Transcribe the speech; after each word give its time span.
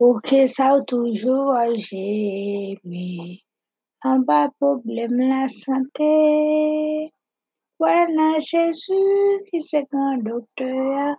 Porque 0.00 0.46
ça 0.46 0.80
toujours 0.86 1.50
algémé. 1.50 3.42
Un 4.02 4.20
bas 4.20 4.48
problème 4.58 5.18
la 5.18 5.46
santé. 5.46 7.12
Voilà 7.78 8.38
Jésus 8.38 9.44
qui 9.50 9.60
c'est 9.60 9.84
qu'un 9.90 10.16
docteur. 10.16 11.16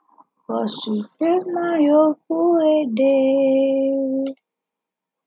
Consultement 0.47 1.75
yo 1.77 2.15
pour 2.27 2.59
aider. 2.59 4.33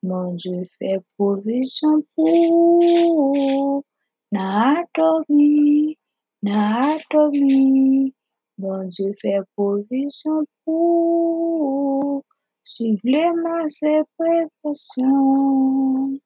Mon 0.02 0.34
Dieu 0.34 0.64
fait 0.80 1.00
provision 1.16 2.02
pour 2.16 3.84
Natomi, 4.32 5.96
Natomi. 6.42 8.12
Mon 8.58 8.82
Dieu 8.88 9.12
fait 9.22 9.42
provision 9.54 10.44
pour 10.64 12.23
supplément 12.64 13.68
ses 13.68 14.02
précautions. 14.18 16.18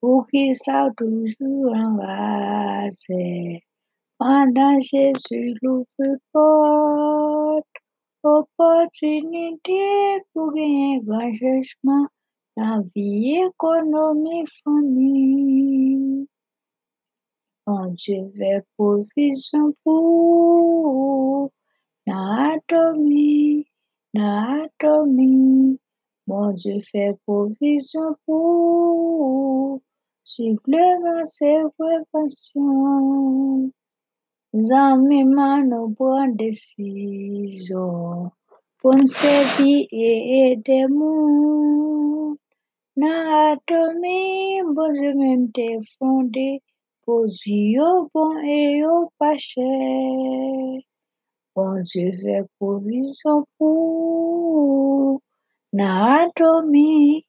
Pour 0.00 0.26
qu'il 0.28 0.56
soit 0.56 0.92
toujours 0.96 1.74
enragé. 1.74 3.64
Pendant 4.18 4.80
Jésus 4.80 5.56
l'ouvre 5.62 5.86
porte, 6.32 7.66
opportunité 8.22 10.22
pour 10.32 10.52
gagner 10.52 11.00
grand 11.00 11.32
jugement 11.32 12.06
dans 12.56 12.82
vie, 12.94 13.40
économie, 13.44 14.44
famille. 14.64 16.26
Mon 17.66 17.86
Dieu 17.92 18.30
fait 18.36 18.64
provision 18.76 19.74
pour 19.84 21.50
Natomi, 22.06 22.06
Natomi. 22.06 23.66
Mon 24.14 24.66
Dieu 26.52 26.78
fait 26.80 27.14
provision 27.26 28.16
pour 28.24 29.80
supplément 30.24 31.24
ses 31.24 31.58
préventions. 31.76 33.70
Zami 34.54 35.24
nous 35.24 35.94
prend 35.94 36.26
décision 36.28 38.30
pour 38.78 38.94
nous 38.94 39.06
servir 39.06 39.86
et 39.92 40.52
aider 40.52 40.86
monde. 40.88 42.36
Natomi, 42.96 44.62
bon 44.74 44.92
Dieu 44.92 45.14
même 45.14 45.52
t'es 45.52 45.78
fondé 45.98 46.62
pour 47.04 47.26
yo 47.44 48.08
bon 48.14 48.38
et 48.38 48.78
yo 48.78 49.12
pas 49.18 49.36
cher. 49.36 50.80
Bon 51.58 51.82
Dieu 51.82 52.12
fait 52.12 52.44
provision 52.60 53.44
pour 53.58 55.20
Natomi, 55.72 57.26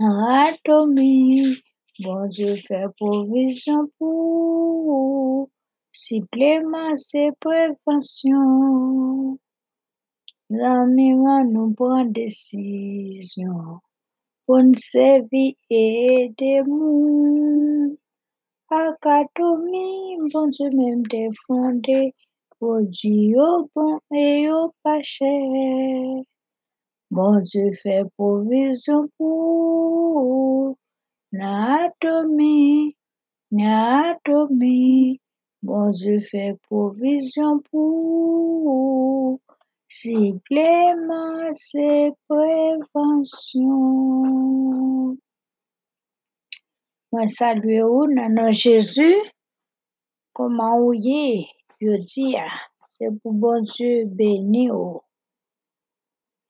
Natomi. 0.00 1.54
Bon 2.00 2.26
Dieu 2.28 2.54
fait 2.54 2.86
provision 2.96 3.90
pour 3.98 5.50
supplément 5.92 6.96
ses 6.96 7.32
préventions. 7.38 9.38
L'ami 10.48 11.12
nous 11.12 11.74
prend 11.74 12.06
décision 12.06 13.80
pour 14.46 14.62
nous 14.62 14.72
servir 14.72 15.52
et 15.68 16.24
aider 16.24 16.62
monde. 16.62 17.98
Akatomi, 18.70 20.16
bon 20.32 20.46
Dieu 20.46 20.70
même 20.70 21.06
t'es 21.06 21.28
pour 22.58 22.80
yo 22.80 23.68
bon 23.74 24.00
et 24.12 24.42
yo 24.42 24.72
pas 24.82 25.00
cher. 25.00 26.22
Dieu 27.42 27.70
fait 27.72 28.04
provision 28.16 29.08
pour 29.16 30.76
Natomi, 31.32 32.96
Natomi. 33.50 35.20
Bon 35.62 35.90
Dieu 35.90 36.20
fait 36.20 36.58
provision 36.68 37.60
pour 37.70 39.40
supplément 39.88 41.52
ses 41.52 42.12
préventions. 42.28 43.66
Moi 47.10 47.26
salue 47.26 47.80
nan 48.14 48.34
nom 48.34 48.52
Jésus. 48.52 49.16
Comment 50.34 50.78
ou 50.78 50.92
ye? 50.92 51.57
Yo 51.80 51.94
di 51.96 52.34
ah, 52.36 52.58
c'est 52.90 53.12
pour 53.22 53.34
bon 53.34 53.62
Dieu 53.62 54.04
béni 54.06 54.68
ou. 54.68 55.00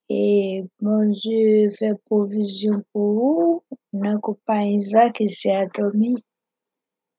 Et 0.09 0.65
bon 0.81 1.13
Dieu 1.13 1.69
fait 1.69 1.97
provision 2.07 2.83
pour 2.93 3.13
vous. 3.13 3.63
Nan 3.93 4.21
compagnie 4.21 4.81
ça 4.81 5.11
qui 5.11 5.29
c'est 5.29 5.53
Atomi. 5.53 6.15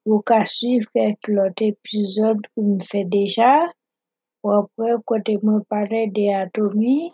Ou 0.08 0.22
ka 0.22 0.44
quelques 0.44 1.28
l'autre 1.28 1.62
épisode 1.62 2.42
que 2.56 2.62
me 2.62 2.80
fait 2.80 3.06
déjà. 3.06 3.68
Ou 4.42 4.54
après 4.54 4.96
côté 5.06 5.38
moi 5.44 5.62
parler 5.70 6.08
de 6.08 6.34
Atomi. 6.34 7.14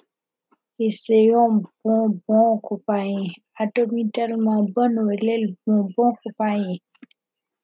Qui 0.77 0.91
c'est 0.91 1.33
un 1.33 1.61
bon 1.83 2.21
bon 2.25 2.57
compagnie. 2.59 3.35
Atomi 3.57 4.09
tellement 4.11 4.63
bon 4.63 4.97
ou 4.97 5.11
elle 5.11 5.27
est 5.27 5.55
bon 5.67 5.89
bon 5.97 6.13
compagnie. 6.23 6.81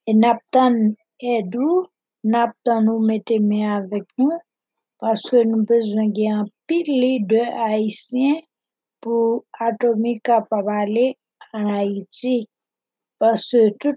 Et 0.06 0.16
naptan 0.16 0.76
aidou, 1.22 1.86
naptan 2.24 2.84
nous 2.86 3.00
mettez 3.00 3.40
main 3.40 3.78
avec 3.78 4.04
nous 4.18 4.38
parce 5.00 5.24
que 5.30 5.44
nous 5.44 5.66
besoin 5.66 6.08
d'un 6.10 6.46
pile 6.68 7.02
leader 7.02 7.48
haïtien 7.58 8.36
pour 9.02 9.46
Atomi 9.60 10.22
capable 10.22 10.70
aller 10.70 11.18
en 11.54 11.74
Haïti. 11.74 12.48
Parce 13.18 13.52
que 13.52 13.70
tout 13.80 13.96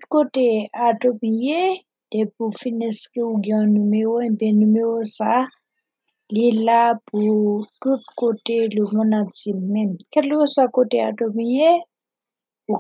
et 2.11 2.27
pour 2.27 2.57
finir 2.57 2.93
ce 2.93 3.09
que 3.15 3.21
ou 3.21 3.41
gen 3.43 3.95
et 4.21 4.31
bien 4.31 4.53
numéro 4.53 5.03
ça, 5.03 5.47
li 6.31 6.51
là 6.65 6.99
pour 7.07 7.67
tout 7.81 8.01
côté 8.17 8.69
le 8.69 8.85
monde 8.93 9.15
entier 9.15 9.55
même. 9.55 9.97
Quel 10.11 10.29
que 10.29 10.47
soit 10.47 10.69
côté 10.69 11.03
Atomi 11.03 11.63
ou 12.69 12.77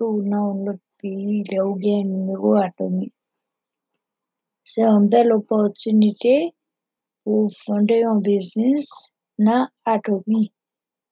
ou 0.00 0.22
dans 0.22 0.52
l'autre 0.64 0.89
pays, 1.00 1.42
là 1.50 1.66
ou 1.66 1.80
gen 1.80 2.00
un 2.00 2.04
numéro 2.04 2.54
Atomi. 2.54 3.12
C'est 4.64 4.82
une 4.84 5.08
belle 5.08 5.32
opportunité 5.32 6.52
pour 7.24 7.50
fonder 7.52 8.02
un 8.02 8.20
business 8.20 9.12
dans 9.38 9.68
Atomi. 9.84 10.52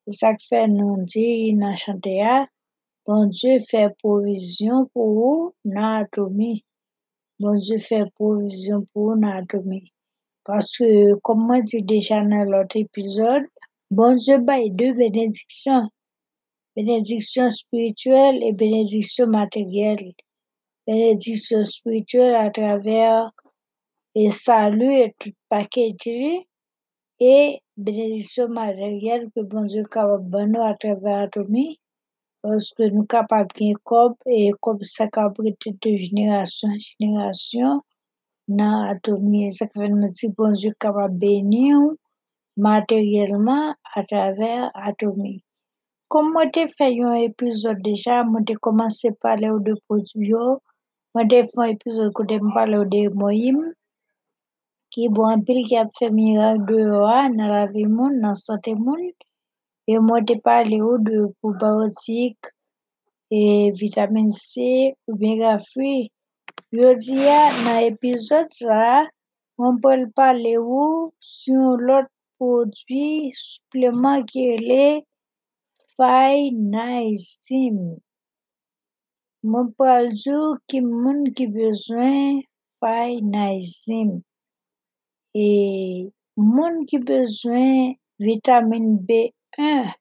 C'est 0.06 0.12
ça 0.12 0.34
que 0.34 0.44
fait 0.48 0.68
nous 0.68 1.04
dit 1.04 1.54
dans 1.54 1.76
chanter 1.76 2.22
ah, 2.22 2.46
bon 3.06 3.26
Dieu 3.28 3.58
fait 3.60 3.90
provision 3.98 4.86
pour 4.92 5.08
vous 5.14 5.54
dans. 5.64 6.06
Bon 7.40 7.54
Dieu 7.56 7.78
fait 7.78 8.04
provision 8.14 8.86
pour 8.92 9.14
vous. 9.14 9.80
Parce 10.44 10.78
que, 10.78 11.14
comme 11.20 11.46
moi 11.46 11.60
dit 11.62 11.82
déjà 11.82 12.16
dans 12.24 12.44
l'autre 12.50 12.76
épisode, 12.76 13.44
bon 13.90 14.16
Dieu 14.16 14.38
baille 14.40 14.70
deux 14.70 14.94
bénédictions. 14.94 15.88
Bénédiction 16.78 17.50
spirituelle 17.50 18.40
et 18.40 18.52
bénédiction 18.52 19.26
matérielle. 19.26 20.12
Bénédiction 20.86 21.64
spirituelle 21.64 22.36
à 22.36 22.50
travers 22.50 23.32
et 24.14 24.30
salut 24.30 24.92
et 24.92 25.12
tout 25.18 25.32
paquet 25.48 25.96
et 27.18 27.58
bénédiction 27.76 28.46
matérielle 28.46 29.28
que 29.34 29.40
bon 29.40 29.64
Dieu 29.64 29.82
capable 29.90 30.56
à 30.62 30.74
travers 30.74 31.22
Atomi. 31.22 31.80
Parce 32.42 32.70
que 32.70 32.84
nous 32.84 33.06
capables 33.06 33.50
de 33.56 33.74
comme 33.82 34.14
et 34.26 34.52
comme 34.60 34.80
ça 34.82 35.08
capable 35.08 35.50
de 35.64 35.96
génération 35.96 36.68
en 36.68 36.78
génération 36.78 37.82
dans 38.46 38.88
Atomi. 38.88 39.50
Ça 39.50 39.66
fait 39.66 39.88
nous 39.88 40.12
dire 40.12 40.30
bon 40.38 40.52
Dieu 40.52 40.72
capable 40.78 41.18
bénir 41.18 41.76
matériellement 42.56 43.74
à 43.96 44.04
travers 44.04 44.70
Atomi. 44.74 45.42
Comme 46.08 46.38
t'ai 46.52 46.68
fait 46.68 47.02
un 47.02 47.12
épisode 47.12 47.82
déjà, 47.82 48.24
t'ai 48.46 48.54
commencé 48.54 49.10
par 49.10 49.36
parler 49.36 49.50
de 49.60 49.74
produits 49.86 50.32
t'ai 51.28 51.42
fait 51.42 51.58
un 51.58 51.64
épisode 51.64 52.12
où 52.18 52.24
t'ai 52.24 52.38
parlé 52.54 52.78
de 52.78 53.14
Moïm 53.14 53.74
qui 54.90 55.08
bon 55.10 55.26
en 55.26 55.38
pile 55.38 55.66
qui 55.66 55.76
a 55.76 55.86
fait 55.98 56.10
miracle 56.10 56.64
dehors 56.64 57.28
dans 57.36 57.46
la 57.46 57.66
vie 57.66 57.84
dans 57.84 58.08
la 58.22 58.32
santé. 58.32 58.74
Et 59.86 59.98
t'ai 60.26 60.38
parlé 60.38 60.78
de 60.78 61.26
probiotiques 61.42 62.46
et 63.30 63.70
vitamine 63.72 64.30
C, 64.30 64.94
oméga 65.08 65.58
3. 65.58 66.08
Yo 66.72 66.94
di 66.94 67.16
dans 67.16 67.80
épisode 67.82 68.46
ça, 68.50 69.06
on 69.58 69.76
peut 69.76 70.08
parler 70.14 70.56
ou 70.56 71.12
sur 71.20 71.76
l'autre 71.76 72.08
produit 72.38 73.30
supplément 73.34 74.22
qui 74.24 74.48
est 74.48 75.04
Parle 75.98 76.52
dire 80.12 80.56
qui 80.68 80.80
monde 80.80 81.34
qui 81.34 81.46
besoin 81.48 82.40
Finazime. 82.80 84.22
Et 85.34 86.12
monde 86.36 86.86
qui 86.86 86.98
besoin 87.00 87.94
vitamine 88.20 88.98
B1 88.98 89.92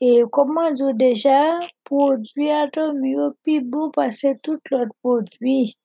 et 0.00 0.22
comment 0.32 0.72
dire 0.72 0.94
déjà 0.94 1.60
produit 1.84 2.50
atomique 2.50 3.16
yo 3.16 3.32
plus 3.42 3.62
bon 3.62 3.90
que 3.90 4.38
tout 4.40 4.58
l'autre 4.70 4.94
produit 5.02 5.76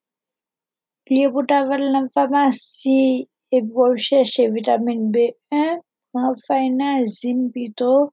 Liye 1.09 1.27
pou 1.33 1.43
ta 1.43 1.65
val 1.69 1.81
nan 1.93 2.07
pharmacie 2.15 3.27
et 3.51 3.61
pour 3.61 3.97
chercher 3.97 4.49
vitamine 4.49 5.11
B1 5.11 5.79
prend 6.11 6.35
Finazine 6.47 7.51
plutôt 7.51 8.11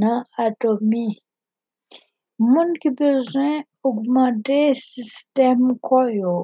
nan 0.00 0.18
atomi. 0.44 1.08
Moun 2.50 2.70
ki 2.80 2.90
bezwen 2.98 3.56
augmente 3.86 4.58
sistem 4.88 5.60
koyo. 5.86 6.36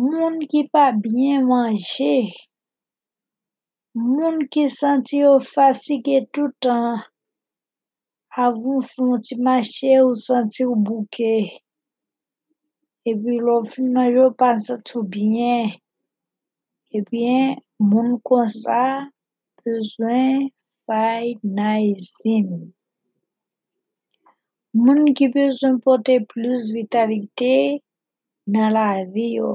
Moun 0.00 0.36
ki 0.50 0.60
pa 0.72 0.84
byen 1.02 1.40
manje. 1.50 2.16
Moun 4.14 4.36
ki 4.52 4.64
santi 4.78 5.14
yo 5.24 5.32
fatige 5.52 6.18
toutan 6.32 6.86
avou 8.44 8.78
foun 8.90 9.18
ti 9.26 9.34
mache 9.46 9.92
ou 10.04 10.14
santi 10.26 10.62
ou 10.68 10.76
bouke. 10.86 11.36
Epi 13.10 13.32
lo 13.46 13.56
finan 13.70 14.08
yo 14.16 14.24
pansa 14.40 14.74
tou 14.86 15.02
byen. 15.12 15.64
Ebyen, 16.98 17.54
moun 17.90 18.08
kon 18.26 18.48
sa 18.62 18.82
bezwen 19.62 20.50
faynazim. 20.90 22.48
Moun 24.82 25.02
ki 25.16 25.26
bezon 25.34 25.76
pote 25.84 26.14
plus 26.30 26.62
vitalite 26.76 27.54
nan 28.52 28.74
la 28.76 28.88
vi 29.12 29.26
yo. 29.38 29.50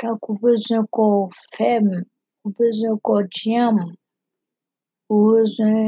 Tak 0.00 0.28
ou 0.28 0.36
bezon 0.42 0.84
kon 0.96 1.32
fem, 1.54 1.88
ou 2.44 2.52
bezon 2.58 2.96
kon 3.06 3.24
diyam, 3.36 3.78
ou 5.08 5.18
bezon 5.30 5.78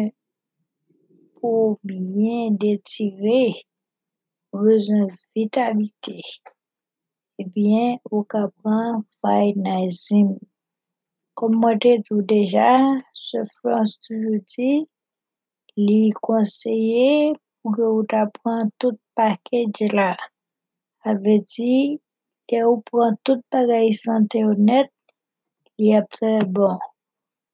pou 1.36 1.76
byen 1.84 2.56
detire, 2.62 3.44
ou 4.52 4.64
bezon 4.64 5.04
vitalite. 5.34 6.16
Ebyen, 7.42 8.00
ou 8.12 8.24
ka 8.30 8.46
pran 8.60 9.04
faynazim. 9.20 10.28
Comme 11.34 11.56
moi 11.56 11.76
te 11.76 11.92
dit 12.06 12.26
déjà 12.34 12.70
chef 13.14 13.48
France 13.60 13.98
toujours 14.06 14.40
dit 14.52 14.86
li 15.76 16.10
conseillé 16.26 17.32
pour 17.60 17.76
que 17.76 17.82
ou 17.82 18.02
ta 18.04 18.26
pran 18.26 18.68
tout 18.78 18.98
package 19.16 19.92
la 19.92 20.16
ça 21.02 21.14
veut 21.14 21.42
dire 21.54 21.98
que 22.48 22.58
ou 22.64 22.80
pran 22.88 23.12
tout 23.24 23.40
bagay 23.50 23.92
santé 23.92 24.44
ou 24.44 24.54
net 24.70 24.90
li 25.78 25.94
ap 25.98 26.08
très 26.16 26.44
bon. 26.56 26.78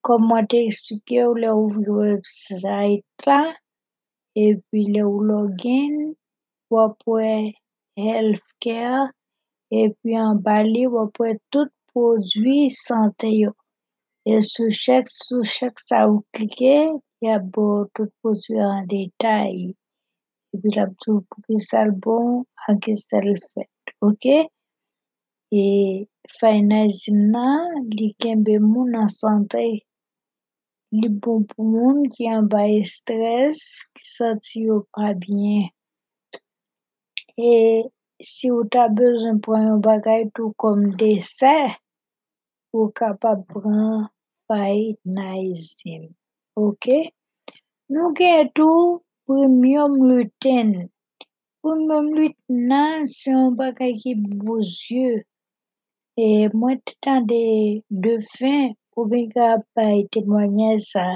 Comme 0.03 0.27
moi 0.29 0.43
te 0.51 0.57
expliqué 0.57 1.25
ou 1.25 1.35
le 1.35 1.51
ouvri 1.63 1.89
website 1.89 3.05
la 3.27 3.43
et 4.35 4.57
puis 4.67 4.85
le 4.97 5.05
login 5.31 5.95
ou 6.71 6.79
apwe 6.79 7.55
healthcare 7.97 9.11
et 9.71 9.89
puis 9.97 10.19
en 10.19 10.35
bas 10.45 10.63
li 10.63 10.87
ou 10.87 10.99
apwe 11.07 11.39
tout 11.51 11.71
produit 11.93 12.71
santé 12.71 13.47
et 14.27 14.41
sous 14.41 14.71
chaque 14.71 15.09
sous 15.09 15.43
chaque 15.43 15.81
sa 15.81 16.09
ou 16.09 16.25
cliquer 16.33 16.91
y 17.23 17.29
a 17.29 17.39
bon 17.39 17.87
tout 17.95 18.11
produit 18.23 18.63
en 18.63 18.85
détail. 18.87 19.77
Et 20.53 20.59
puis 20.59 20.71
la 20.75 20.87
dou 20.87 21.21
pou 21.31 21.43
ki 21.47 21.59
sa 21.63 21.85
l 21.87 21.93
bon 22.05 22.45
ak 22.69 22.81
ki 22.87 22.95
sa 22.99 23.21
l 23.23 23.37
fait 23.53 23.95
ok? 24.03 24.27
Et 25.53 26.09
Finazine 26.39 27.31
nan 27.35 27.87
li 27.97 28.11
kenbe 28.23 28.57
moun 28.63 28.97
en 28.99 29.09
santé. 29.09 29.87
Li 30.93 31.09
bon 31.09 31.45
pou 31.49 31.67
moun 31.75 32.09
qui 32.11 32.29
en 32.31 32.43
bas 32.43 32.67
stress 32.85 33.87
qui 33.95 34.07
senti 34.11 34.67
yo 34.67 34.87
pas 34.93 35.15
bien. 35.15 35.69
Et 37.37 37.85
si 38.21 38.51
ou 38.51 38.65
ta 38.69 38.89
besoin 38.89 39.39
pran 39.39 39.63
yon 39.69 39.85
bagay 39.87 40.29
tout 40.35 40.53
comme 40.57 40.91
dessert 41.01 41.80
ou 42.77 42.91
Finazine 44.47 46.11
ok? 46.67 46.87
Nou 47.95 48.11
gen 48.19 48.49
tou 48.59 49.03
premium 49.27 49.93
gluten 50.03 50.71
premium 51.63 52.07
gluten 52.15 52.63
nan 52.71 53.07
se 53.17 53.31
yon 53.31 53.57
bagay 53.61 53.93
ki 54.03 54.13
yeux. 54.91 55.19
Et 56.17 56.49
moi 56.53 56.75
te 56.85 56.93
tande 57.05 57.43
Defin 58.05 58.73
ou 58.97 59.07
bien 59.11 59.27
k'ap 59.35 59.63
bay 59.77 59.99
témoignage 60.15 60.87
sa 60.93 61.07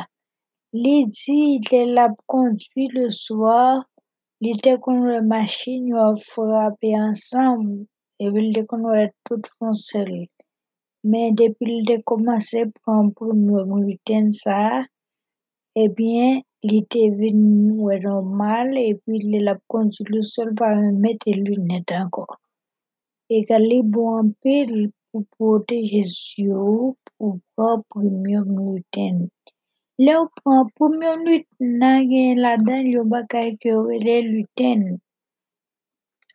li 0.82 0.96
di 1.16 1.40
le 1.70 1.80
l'a 1.94 2.08
conduit 2.32 2.88
le 2.98 3.06
soir. 3.10 3.82
Li 4.42 4.52
te 4.64 4.72
kon 4.84 4.98
wè 5.08 5.18
machine 5.34 5.88
yo 5.92 5.98
ensemble. 7.08 7.86
Et 8.20 8.30
puis 8.30 8.46
li 8.46 8.52
te 8.56 8.62
kon 8.70 8.84
wè 8.92 9.04
tout 9.24 9.44
foncel 9.58 10.10
mais 11.10 11.32
depuis 11.40 11.66
li 11.70 11.84
te 11.88 11.96
commencé 12.10 12.58
premium 12.82 13.70
gluten 13.82 14.26
sa 14.42 14.58
eh 15.82 15.88
bien 15.96 16.42
te 16.90 17.02
vin 17.18 17.40
wè 17.84 17.96
normal 18.00 18.68
et 18.78 18.94
puis 19.02 19.18
le 19.30 19.38
l'a 19.46 19.56
conduit 19.72 20.06
le 20.14 20.22
soir 20.22 20.48
pa 20.58 20.68
même 20.74 20.98
mette 21.04 21.26
lunettes 21.26 21.92
encore. 22.04 22.36
Et 23.28 23.44
que 23.48 23.58
li 23.68 23.80
bon 23.82 24.32
pile 24.42 24.90
pou 25.10 25.18
protéger 25.36 26.04
le 31.26 31.36
nan 31.80 31.98
gen 32.10 32.40
la 32.44 32.54
dan 32.66 32.82
yon 32.94 33.10
bagay 33.12 33.48
ki 33.60 33.68
yo 33.72 33.78
rele 33.88 34.16
lutein 34.32 34.82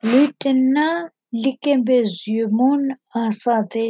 gluten 0.03 0.59
nan 0.75 0.95
li 1.41 1.51
kenbe 1.63 1.97
yeux 2.23 2.49
moun 2.57 2.83
en 3.21 3.31
santé 3.43 3.87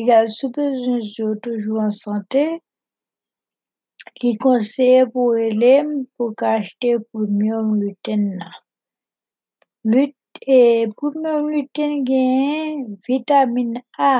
egal 0.00 0.26
sou 0.36 0.48
bezwen 0.56 1.00
yeux 1.14 1.36
toujours 1.44 1.82
en 1.86 1.94
santé 2.04 2.44
li 4.22 4.30
conseillé 4.44 5.00
pou 5.12 5.34
relem 5.38 5.88
pou 6.14 6.34
ka 6.40 6.48
achete 6.58 6.90
premium 7.10 7.66
gluten 7.80 8.22
nan 8.40 8.54
premium 10.98 11.38
gluten 11.48 11.92
gen 12.08 12.96
vitamine 13.06 13.78
A. 14.14 14.16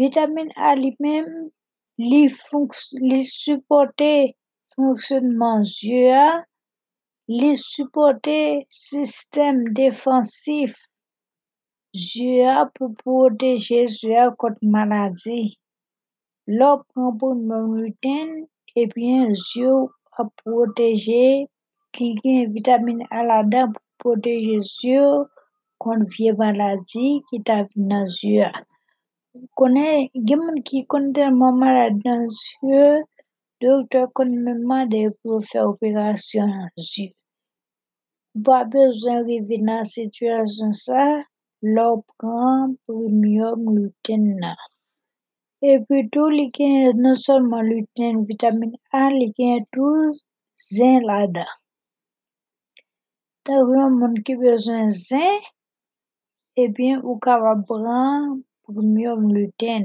Vitamine 0.00 0.52
A 0.68 0.70
li 0.82 0.90
mem 1.02 1.28
li 2.10 3.20
supporte 3.32 4.12
fonctionnement 4.74 5.62
yeux 5.82 6.10
a 6.26 6.28
li 7.38 7.52
supporte 7.56 8.38
système 8.70 9.60
défensif. 9.80 10.72
yeux 10.72 10.82
a 10.82 10.82
yeux 10.82 10.82
a 10.82 10.93
kont 14.40 14.56
maladie. 14.74 15.48
Lò 16.58 16.70
pran 16.88 17.10
premium 17.18 17.64
gluten 17.72 18.28
eh 18.80 18.88
bien 18.94 19.28
yeux 19.50 19.78
ou 19.80 19.90
ap 20.20 20.28
protégé 20.42 21.24
ki 21.94 22.06
gen 22.20 22.40
vitamine 22.54 23.04
A 23.18 23.20
la 23.28 23.38
dan 23.52 23.66
pou 23.72 23.84
protéger 24.02 24.60
yeux 24.82 25.14
kont 25.82 26.02
vie 26.12 26.34
maladie 26.42 27.22
ki 27.28 27.36
ta 27.46 27.58
vin 27.68 27.86
nan 27.90 28.06
yeux. 28.20 28.42
A 28.42 28.60
ou 29.36 29.46
konnen 29.58 29.94
gen 30.26 30.38
moun 30.44 30.58
ki 30.68 30.78
kon 30.90 31.06
telman 31.14 31.54
malade 31.62 32.00
nan 32.08 32.22
yeux. 32.68 33.06
Docteur 33.62 34.06
kon 34.16 34.30
mem 34.44 34.60
mande 34.70 35.00
pou 35.18 35.28
yo 35.34 35.38
fè 35.50 35.60
opération 35.72 36.46
nan 36.56 36.68
yeux. 36.90 37.14
Ou 38.34 38.40
pa 38.46 38.58
bezwen 38.72 39.20
rive 39.28 39.56
nan 39.68 39.82
situation 39.96 40.72
sa 40.86 41.02
lò 41.72 41.88
pran 42.08 42.76
premium 42.84 43.60
nan 44.40 44.56
et 45.68 45.78
puis 45.86 46.04
tou 46.12 46.28
li 46.36 46.46
gen 46.56 47.00
non 47.02 47.16
seulement 47.24 47.64
gluten 47.68 48.14
vitamine 48.30 48.76
A 49.00 49.04
li 49.18 49.28
gen 49.38 49.64
tou 49.72 50.12
zin 50.68 50.98
la 51.08 51.20
dan 51.34 51.52
ta 53.44 53.54
yon 53.72 53.96
moun 53.98 54.14
ki 54.24 54.34
bezwen 54.42 54.88
zin 55.06 55.40
eh 56.62 56.68
bien 56.76 56.96
ou 57.08 57.16
kapab 57.24 57.60
pran 57.70 58.14
premium 58.64 59.20
gluten 59.32 59.84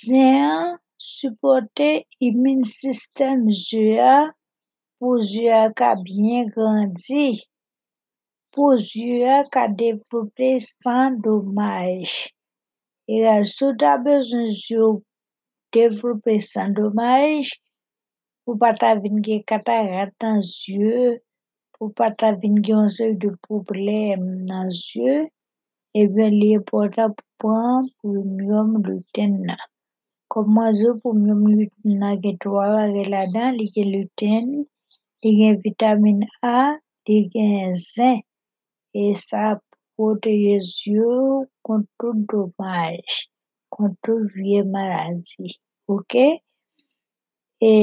zin 0.00 0.34
an 0.50 0.66
supporte 1.12 1.90
immune 2.28 2.64
système 2.80 3.44
yeux 3.66 4.00
a 4.14 4.18
pou 4.98 5.22
yeux 5.32 5.54
a 5.62 5.64
ka 5.78 5.90
bien 6.06 6.42
grandi 6.54 7.26
pou 8.52 8.76
yeux 8.76 9.26
a 9.36 9.38
ka 9.54 9.64
développer 9.82 10.54
sans 10.60 11.10
dommage. 11.26 12.16
Sou 13.54 13.70
ta 13.80 13.92
bezwen 14.04 14.48
yeux 14.66 14.86
ou 14.90 15.02
développer 15.72 16.38
sans 16.52 16.70
dommage 16.80 17.50
pou 18.44 18.58
pa 18.62 18.70
ta 18.80 18.94
vin 19.02 19.18
gen 19.26 19.42
cataracte 19.50 20.22
nan 20.24 20.40
yeux 20.68 21.18
pou 21.74 21.90
pa 21.98 22.08
ta 22.18 22.30
vin 22.40 22.56
gen 22.64 22.78
yon 22.82 22.94
seri 22.96 23.16
de 23.24 23.30
problème 23.48 24.24
nan 24.50 24.70
yeux 24.70 25.28
eh 25.98 26.06
bien 26.14 26.32
li 26.40 26.54
important 26.60 27.10
pou 27.18 27.28
pran 27.42 27.92
premium 28.00 28.70
gluten 28.84 29.32
nan 29.48 29.62
Koman 30.32 30.72
zo 30.80 30.90
pou 31.00 31.12
myon 31.22 31.40
gluten 31.44 31.98
nan 32.00 32.14
gen 32.22 32.36
3 32.42 32.68
bagay 32.74 33.06
la 33.12 33.22
gen 33.32 33.58
gluten, 33.88 34.46
li 35.22 35.30
gen 35.38 35.58
vitamine 35.64 36.26
A, 36.40 36.80
gen 37.04 37.74
zinc, 37.76 38.24
e 39.00 39.04
sa 39.26 39.44
protège 39.96 40.84
yo 40.96 41.12
kont 41.64 41.86
tout 41.98 42.18
domaj, 42.30 43.04
kont 43.74 43.94
tout 44.04 44.22
vie 44.36 44.62
maladi, 44.74 45.48
ok? 45.94 46.14
E 47.72 47.74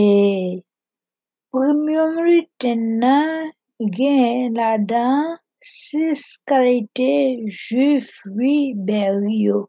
premium 1.52 2.10
gluten 2.18 2.82
nan 3.02 3.52
gen 3.98 4.54
la 4.60 4.72
dan 4.92 5.38
6 5.62 6.44
kalite 6.50 7.14
ju 7.62 7.88
fruit 8.14 8.76
berry 8.88 9.38
yo, 9.48 9.60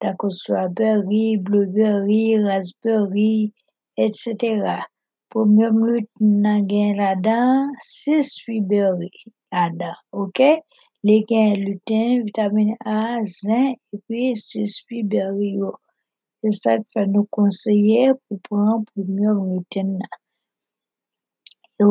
tako 0.00 0.26
strawberry, 0.38 1.26
blueberry, 1.44 2.24
raspberry, 2.46 3.52
etc. 4.04 4.26
Premium 5.30 5.76
gluten 5.84 6.30
nan 6.44 6.60
gen 6.70 6.90
la 7.00 7.12
dan 7.26 7.76
6 7.78 8.42
ok? 10.22 10.38
Li 11.06 11.16
gen 11.28 11.50
gluten, 11.60 12.24
vitamine 12.26 12.74
A, 12.96 12.98
zinc, 13.38 13.76
epi 13.94 14.20
6 14.42 14.76
fruit 14.84 15.06
berry 15.12 15.50
yo. 15.60 15.70
Se 16.40 16.50
sa 16.60 16.72
k 16.80 16.82
fè 16.92 17.02
nou 17.12 17.24
konseye 17.36 18.04
pou 18.22 18.36
pran 18.46 18.84
premium. 18.90 19.40
E 21.80 21.84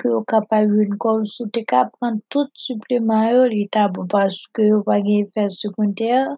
ki 0.00 0.08
yo 0.14 0.20
kapab 0.32 0.64
vin 0.74 0.92
kom 1.02 1.20
sou 1.34 1.46
te 1.54 1.60
ka 1.70 1.80
pran 1.94 2.14
tout 2.30 2.50
supleman 2.66 3.24
yo, 3.34 3.42
li 3.54 3.64
ta 3.74 3.82
bon 3.92 4.06
paske 4.14 4.62
yo 4.70 4.78
pa 4.86 4.96
gen 5.04 5.18
efè 5.24 5.44
sekondaire 5.58 6.32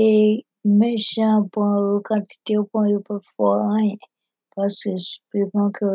e 0.00 0.02
men 0.78 0.96
jan 1.10 1.38
pran 1.52 1.74
yo 1.86 1.96
kantite 2.08 2.50
yo 2.58 2.62
pran 2.70 2.86
yo 2.92 2.98
pa 3.08 3.16
fò 3.30 3.46
anyen. 3.76 4.00
Paske 4.54 4.90
supleman 5.08 5.68
ki 5.74 5.82
yo 5.86 5.94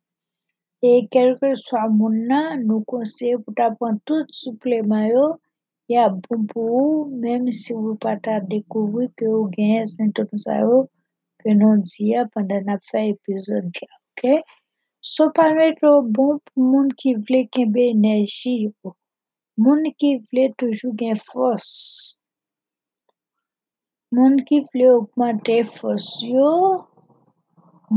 e 0.89 0.91
kelke 1.13 1.49
swa 1.63 1.83
moun 1.97 2.15
nan, 2.29 2.63
nou 2.67 2.81
konseye 2.91 3.37
pou 3.41 3.53
ta 3.57 3.67
pran 3.77 3.99
tout 4.07 4.27
supleman 4.41 5.05
yo, 5.13 5.25
ya 5.93 6.07
bon 6.23 6.47
pou 6.49 6.79
ou, 6.79 6.95
menm 7.21 7.51
si 7.59 7.75
ou 7.77 7.93
pata 8.05 8.39
dekouvri 8.51 9.07
ke 9.17 9.27
ou 9.29 9.49
gen 9.53 9.85
sintom 9.93 10.31
sa 10.43 10.57
yo, 10.63 10.79
ke 11.41 11.53
nou 11.59 11.77
di 11.85 12.09
ya 12.13 12.25
pandan 12.33 12.73
ap 12.73 12.81
fè 12.89 13.03
epizod 13.11 13.69
la, 13.81 13.91
ok? 14.13 14.41
So 15.11 15.29
palmeto 15.37 15.93
bon 16.17 16.41
pou 16.47 16.71
moun 16.71 16.89
ki 16.99 17.13
vle 17.27 17.43
kenbe 17.53 17.85
enerji 17.93 18.55
yo, 18.65 18.95
moun 19.61 19.85
ki 19.99 20.15
vle 20.29 20.49
toujou 20.57 20.97
gen 20.97 21.17
fos, 21.29 21.67
moun 24.17 24.41
ki 24.47 24.63
vle 24.71 24.89
augmente 24.95 25.61
fos 25.77 26.09
yo, 26.25 26.49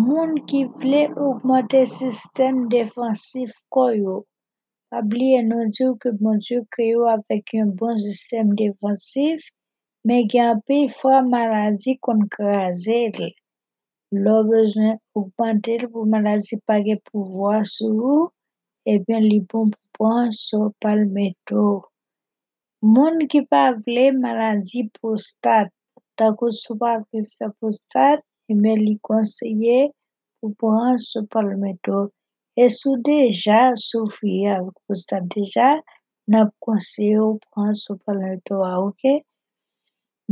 moun 0.02 0.30
ki 0.48 0.60
vle 0.78 1.00
augmente 1.24 1.80
sistem 1.86 2.54
defansif 2.72 3.52
ko 3.74 3.84
yo. 3.94 4.14
Pabliye 4.90 5.42
nou 5.50 5.68
diyo 5.74 5.92
ke 6.02 6.10
bon 6.22 6.40
diyo 6.46 6.64
kre 6.74 6.86
avèk 7.12 7.54
yon 7.58 7.70
bon 7.78 7.94
sistem 8.06 8.50
defansif, 8.58 9.46
men 10.06 10.26
gen 10.32 10.50
apil 10.54 10.90
fwa 10.98 11.22
maladi 11.34 11.94
kon 12.04 12.26
krasè 12.34 12.98
li. 13.18 13.30
Lò 14.24 14.36
bezwen 14.50 14.98
augmente 15.18 15.78
li 15.80 15.88
pou 15.94 16.10
maladi 16.16 16.58
pa 16.66 16.80
gen 16.86 17.00
pouvoi 17.06 17.62
sou, 17.76 18.18
e 18.90 18.98
ben 19.06 19.22
li 19.30 19.40
bon 19.50 19.70
pou 19.70 19.82
pran 19.94 20.34
so 20.44 20.60
palmeto. 20.82 21.70
Moun 22.94 23.26
ki 23.30 23.46
pa 23.50 23.64
vle 23.84 24.10
maladi 24.24 24.88
prostat, 24.98 25.70
tako 26.18 26.50
sou 26.62 26.82
pa 26.82 26.98
vle 27.06 27.28
fè 27.30 27.54
prostat, 27.60 28.26
e 28.50 28.52
men 28.62 28.78
li 28.86 28.94
konseye 29.08 29.78
pou 30.38 30.50
pran 30.60 30.96
so 31.08 31.20
palmeto. 31.32 31.98
E 32.62 32.66
sou 32.78 32.94
deja 33.08 33.60
soufri 33.86 34.34
avèk 34.56 34.76
prostat 34.86 35.24
deja, 35.34 35.68
nap 36.32 36.50
konseye 36.64 37.16
ou 37.26 37.38
pran 37.50 37.72
so 37.82 37.92
palmeto 38.04 38.56
a, 38.70 38.74
ok? 38.88 39.02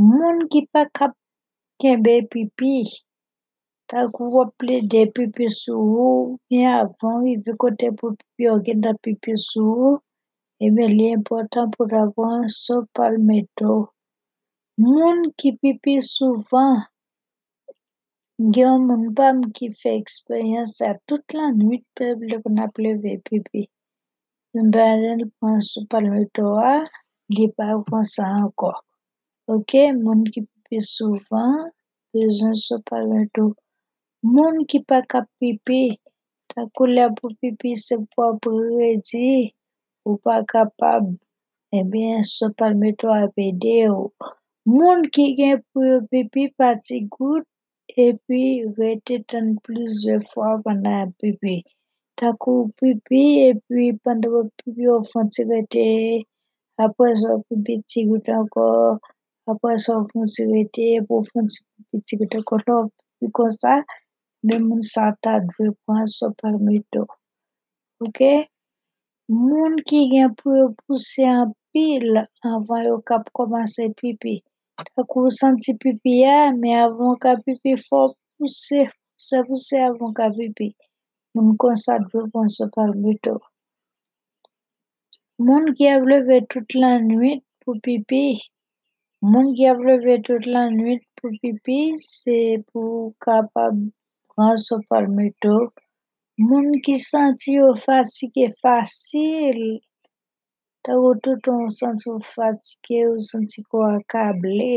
Moun 0.07 0.37
ki 0.51 0.61
pa 0.71 0.83
kap 0.97 1.13
kenbe 1.81 2.15
pipi, 2.31 2.75
wap 4.35 4.49
ple 4.59 4.75
de 4.91 5.03
pipi 5.15 5.47
sou 5.61 5.81
ou, 6.05 6.37
mi 6.49 6.65
avon 6.65 7.15
rive 7.25 7.53
kote 7.61 7.87
pou 7.97 8.15
pipi 8.19 8.45
gen 8.65 8.79
da 8.85 8.93
pipi 9.03 9.33
sou 9.49 9.69
ou, 9.89 9.99
e 10.63 10.69
men 10.75 10.95
li 10.97 11.07
important 11.17 11.69
pou 11.75 11.85
ta 11.91 12.03
pran 12.15 12.47
so 12.49 12.75
palmeto. 12.95 13.73
Moun 14.81 15.19
ki 15.37 15.49
pipi 15.61 15.95
souvan, 16.01 16.81
gen 18.53 18.87
moun 18.87 19.03
pam 19.17 19.37
ki 19.55 19.67
fè 19.79 19.91
eksperyans 20.01 20.71
sa 20.77 20.87
tout 21.07 21.25
la 21.37 21.45
nwit 21.59 21.83
pe 21.97 22.05
vle 22.19 22.37
kon 22.43 22.57
ap 22.65 22.73
leve 22.83 23.11
pipi. 23.27 23.61
Mbe 24.65 24.81
alen 24.93 25.21
pran 25.37 25.59
so 25.69 25.79
palmeto 25.91 26.45
a, 26.71 26.73
li 27.35 27.45
pa 27.57 27.67
pran 27.87 28.05
sa 28.15 28.25
anko. 28.41 28.71
Ok, 29.53 29.71
moun 30.03 30.21
ki 30.33 30.41
pipi 30.49 30.77
souvan, 30.93 31.53
bezon 32.11 32.55
so 32.65 32.75
palmeto. 32.89 33.45
Moun 34.33 34.65
ki 34.69 34.79
pa 34.89 34.99
kap 35.11 35.27
pipi, 35.39 35.81
tako 36.51 36.89
le 36.95 37.05
pou 37.17 37.37
pipi 37.41 37.71
se 37.85 37.95
pou 38.11 38.31
ap 38.31 38.49
redi, 38.79 39.53
ou 40.07 40.17
pa 40.25 40.41
kapab, 40.51 41.05
e 41.77 41.79
ben 41.91 42.25
so 42.35 42.49
palmeto 42.57 43.13
ap 43.13 43.37
ede 43.47 43.79
ou. 43.93 44.09
Moun 44.75 45.09
ki 45.13 45.25
gen 45.37 45.57
pou 45.69 46.01
pipi 46.09 46.49
pati 46.57 47.05
gout, 47.13 47.45
e 48.05 48.07
pi 48.25 48.41
rete 48.77 49.15
tan 49.29 49.47
plizye 49.63 50.15
fwa 50.29 50.49
pandan 50.63 51.13
pipi. 51.19 51.55
Tako 52.19 52.51
pipi, 52.77 53.21
e 53.47 53.51
pi 53.67 53.83
pandan 54.03 54.49
pipi 54.57 54.83
ou 54.93 55.01
fon 55.11 55.25
ti 55.33 55.41
rete, 55.51 55.87
apre 56.83 57.09
so 57.21 57.31
pipi 57.47 57.73
ti 57.89 57.99
gout 58.09 58.27
anko, 58.37 58.65
apre 59.51 59.73
so 59.85 59.93
fon 60.09 60.25
ti 60.33 60.43
rete, 60.53 60.87
pou 61.07 61.21
fon 61.29 61.45
ti 61.51 61.59
pipi 61.89 62.25
moun 64.67 64.81
sa 64.93 65.05
ta 65.23 65.33
dwe 65.49 65.65
pran 65.83 66.05
so 66.15 66.27
palmeto. 66.39 67.03
Ok? 68.05 68.19
Moun 69.31 69.73
ki 69.87 69.99
gen 70.11 70.33
pou 70.39 70.73
pousse 70.79 71.23
an 71.35 71.53
pil, 71.71 72.09
avan 72.51 72.81
yo 72.87 72.95
pipi. 73.99 74.35
Tako 74.87 75.19
santi 75.39 75.71
pipi 75.81 76.13
ya, 76.23 76.37
men 76.61 76.75
avon 76.85 77.13
ka 77.23 77.31
pipi 77.43 77.71
fò 77.87 77.99
pousse, 78.35 78.81
se 79.25 79.37
pousse 79.47 79.77
avon 79.89 80.11
ka 80.17 80.27
pipi. 80.37 80.67
So 82.55 82.65
palmeto. 82.75 83.35
Moun 85.45 85.65
ki 85.77 85.85
av 85.95 86.03
leve 86.11 86.37
tout 86.51 86.69
la 86.81 86.91
nwit 87.09 87.41
pou 87.61 87.73
pipi, 87.85 88.25
moun 89.31 89.47
ki 89.55 89.65
av 89.71 89.79
leve 89.87 90.15
tout 90.25 90.43
la 90.55 90.63
nwit 90.69 91.03
pou 91.17 91.31
pipi, 91.41 91.79
se 91.97 92.37
pou 92.69 93.15
kapab 93.25 93.75
pran 94.29 94.55
so 94.65 94.77
palmeto. 94.89 95.55
Moun 96.47 96.67
ki 96.85 96.95
santi 97.09 97.49
yo 97.57 97.73
fatike 97.85 98.45
fasil, 98.61 99.59
tako 100.85 101.09
tout 101.23 101.43
an 101.53 101.69
santi 101.77 102.05
yo 102.09 102.17
fatike, 102.33 102.95
yo 103.05 103.13
santi 103.29 103.59
kwa 103.69 103.85
akable, 103.97 104.73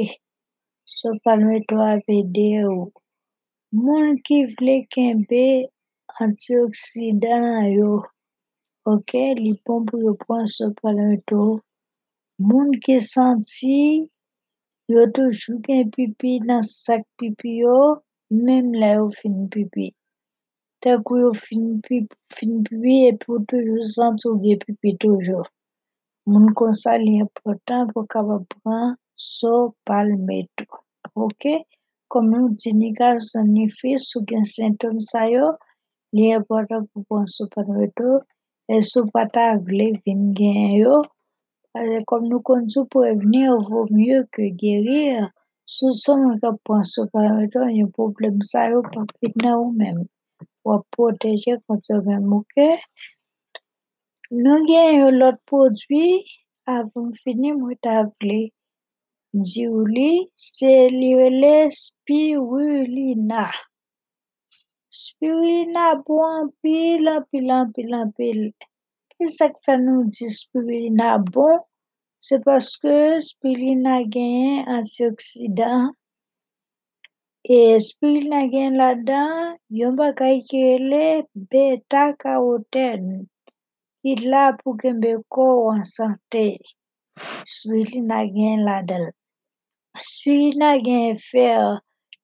so 0.96 1.08
palmeto 1.25 1.76
ap 1.92 2.04
ede 2.18 2.50
ou. 2.70 2.84
Moun 3.84 4.08
ki 4.26 4.38
vle 4.54 4.76
kenbe 4.94 5.44
antioksidan 6.25 7.46
yo, 7.78 7.90
ok, 8.92 9.10
li 9.42 9.52
pon 9.64 9.80
pou 9.88 9.98
yo 10.06 10.12
pran 10.22 10.46
so 10.56 10.70
palmeto. 10.80 11.42
Moun 12.48 12.70
ki 12.84 12.96
santi 13.12 13.75
yo 14.92 15.02
toujou 15.14 15.58
gen 15.66 15.90
pipi 15.94 16.32
nan 16.48 16.62
sak 16.62 17.02
pipi 17.18 17.50
yo, 17.64 17.78
menm 18.44 18.70
la 18.80 18.94
yo 18.98 19.10
fin 19.18 19.36
pipi. 19.52 19.90
Tako 20.82 21.18
yo 21.25 21.30
fin 21.44 21.66
pipi, 21.82 22.94
e 23.10 23.12
pou 23.22 23.42
toujou 23.48 23.92
santi 23.96 24.28
yo 24.28 24.38
gen 24.46 24.58
pipi 24.64 24.94
toujou. 25.02 25.42
Moun 26.30 26.47
kon 26.59 26.73
sa 26.83 26.92
li 27.04 27.14
important 27.26 27.92
pou 27.92 28.04
kapab 28.12 28.42
pran 28.52 28.97
so 29.33 29.54
palmeto. 29.87 30.66
Ok? 31.26 31.42
kom 32.12 32.26
nou 32.33 32.49
di 32.61 32.71
ni 32.80 32.88
garson 32.99 33.47
ni 33.54 33.64
fi 33.76 33.92
sou 34.09 34.21
gen 34.30 34.45
sintom 34.54 34.97
sa 35.11 35.23
yo, 35.35 35.47
li 36.14 36.26
important 36.40 36.85
pou 36.90 37.06
pran 37.09 37.26
soup 37.35 37.52
anweto, 37.62 38.11
e 38.75 38.76
sou 38.90 39.11
pata 39.14 39.47
vle 39.66 39.88
vin 40.04 40.23
gen 40.38 40.71
yo, 40.83 41.00
ale 41.78 41.99
kom 42.11 42.23
nou 42.30 42.40
konjou 42.49 42.87
prevenir 42.95 43.50
vou 43.68 43.85
mye 43.97 44.18
ke 44.35 44.45
gerir, 44.62 45.26
sou 45.75 45.90
son 46.04 46.38
kap 46.42 46.56
pran 46.66 46.87
soup 46.92 47.11
anweto, 47.23 47.66
yon 47.78 47.90
problem 47.99 48.38
sa 48.50 48.68
yo 48.73 48.85
pa 48.92 49.02
fit 49.18 49.35
nan 49.42 49.59
ou 49.64 49.73
men, 49.80 49.97
wap 50.66 50.87
proteje 50.95 51.59
konti 51.66 51.90
yo 51.92 52.00
gen 54.68 54.99
yon 54.99 55.14
lot 55.21 55.37
prodwi, 55.47 56.06
avon 56.66 57.12
fini 57.21 57.50
mwen 57.54 57.78
ta 57.85 57.97
vle 58.02 58.40
di 59.45 59.62
ou 59.68 59.85
li, 59.87 60.12
se 60.35 60.73
li 60.90 61.11
rele 61.14 61.71
spirulina. 61.71 63.45
Spirulina 65.02 65.85
bon 66.06 66.25
anpil, 66.40 67.06
anpil, 67.16 67.50
anpil, 67.59 67.90
anpil. 68.02 68.40
Ki 69.12 69.28
sak 69.37 69.54
fa 69.64 69.76
nou 69.78 70.02
di 70.14 70.26
spirulina 70.38 71.09
bon? 71.35 71.62
Se 72.18 72.40
paske 72.47 72.97
spirulina 73.28 74.00
gen 74.14 74.66
antioksidan, 74.76 75.95
e 77.47 77.78
spirulina 77.87 78.42
gen 78.50 78.75
la 78.80 78.90
dan, 79.09 79.54
yon 79.71 79.95
bakay 80.00 80.42
ki 80.49 80.66
rele 80.66 81.06
beta-karoten, 81.50 83.02
il 84.10 84.20
la 84.32 84.44
pou 84.58 84.78
genbe 84.80 85.12
kou 85.34 85.70
an 85.75 85.82
sante. 85.96 86.46
Swili 87.56 88.00
nan 88.10 88.28
gen 88.34 88.60
ladel. 88.68 89.06
Swili 90.10 90.58
nan 90.60 90.82
gen 90.86 91.16
fer, 91.30 91.80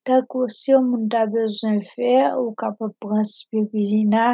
takou 0.07 0.47
si 0.59 0.75
ou 0.77 0.85
moun 0.89 1.09
ta 1.13 1.23
bezon 1.33 1.81
fer, 1.95 2.37
ou 2.39 2.53
kapa 2.61 2.91
pran 3.03 3.25
spirulina, 3.33 4.27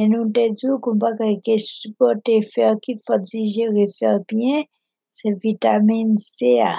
e 0.00 0.08
nou 0.10 0.28
te 0.36 0.44
djou 0.58 0.76
kou 0.84 1.00
baka 1.04 1.30
ke 1.46 1.56
supporte 1.62 2.36
fer 2.52 2.76
ki 2.84 2.98
fwa 3.06 3.20
digere 3.30 3.86
fer 3.96 4.20
bien, 4.32 4.68
se 5.16 5.32
vitamine 5.44 6.20
C 6.20 6.58
a. 6.72 6.74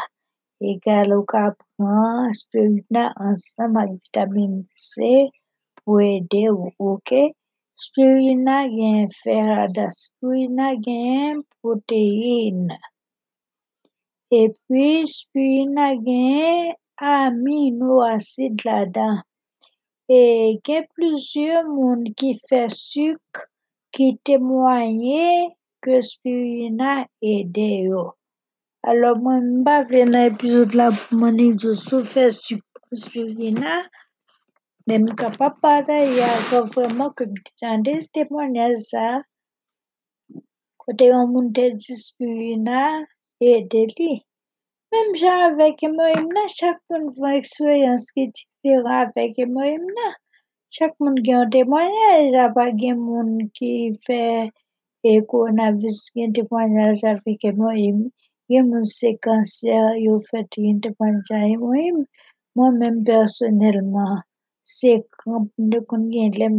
E 0.61 0.77
gal 0.85 1.15
ou 1.17 1.25
ka 1.33 1.43
pran 1.63 2.37
spirulina 2.41 3.09
ansan 3.31 3.73
mak 3.73 3.97
vitamine 3.97 4.61
C 4.89 5.09
pou 5.81 6.03
ede 6.05 6.45
ou, 6.53 6.69
ok? 6.93 7.33
Spirulina 7.83 8.57
gen 8.75 9.03
fer 9.21 9.43
la 9.49 9.65
dan. 9.75 9.91
Spirulina 10.01 10.67
gen 10.85 11.43
proteine. 11.59 12.77
E 14.39 14.41
pi 14.65 14.85
spirulina 15.15 15.87
gen 16.07 16.73
amino 17.15 17.99
asid 18.13 18.65
la 18.67 18.79
dan. 18.95 19.17
E 20.19 20.21
gen 20.65 20.83
plizye 20.93 21.61
moun 21.75 22.01
ki 22.17 22.31
fe 22.47 22.63
suk 22.73 23.45
ki 23.93 24.07
temwanyen 24.25 25.53
ke 25.83 25.95
spirulina 26.09 26.91
ede 27.33 27.69
yo. 27.89 28.03
Alo 28.89 29.09
mwen 29.23 29.43
mba 29.59 29.75
vle 29.87 30.03
nan 30.11 30.27
epizod 30.31 30.71
la 30.79 30.87
pou 30.97 31.19
mwen 31.19 31.37
idyo 31.45 31.71
sou 31.85 32.01
fe 32.13 32.25
suk 32.33 32.63
spirulina, 33.03 33.73
men 34.87 35.01
m 35.05 35.15
kapap 35.19 35.53
pataye 35.63 36.23
akon 36.35 36.65
vreman 36.73 37.09
ke 37.17 37.23
m 37.29 37.33
di 37.43 37.51
tande 37.61 37.93
temwanyen 38.15 38.75
sa, 38.89 39.05
kote 40.81 41.05
yon 41.11 41.25
moun 41.33 41.47
te 41.55 41.65
di 41.81 41.93
spirulina 42.03 42.81
ede 43.51 43.81
li. 43.97 44.13
Mem 44.91 45.09
jan 45.19 45.41
avek 45.47 45.83
emoyim 45.87 46.27
nan, 46.35 46.47
chak 46.59 46.77
moun 46.89 47.03
fwa 47.15 47.29
eksperyans 47.39 48.05
ki 48.13 48.23
diferan 48.35 48.95
avek 49.01 49.33
emoyim 49.45 49.83
nan. 49.97 50.13
Chak 50.75 50.93
moun 51.01 51.17
gen 51.25 51.35
yon 51.39 51.51
temwanyen, 51.55 52.13
e 52.21 52.31
jan 52.35 52.53
pa 52.55 52.65
gen 52.81 52.97
moun 53.07 53.29
ki 53.59 53.71
fe 54.05 54.21
e 55.11 55.13
koronavis 55.29 55.99
gen 56.15 56.31
temwanyen 56.37 56.95
avek 57.11 57.41
emoyim. 57.51 57.99
Gen 58.49 58.71
moun 58.71 58.87
se 58.97 59.09
kanser, 59.25 59.85
yo 60.05 60.15
fet 60.29 60.49
gen 60.63 60.79
temwanyen 60.87 61.51
emoyim. 61.57 61.97
Mwen 62.55 62.79
men 62.79 63.03
personelman, 63.11 64.23
se 64.75 64.91
gen, 66.13 66.31
lem 66.41 66.55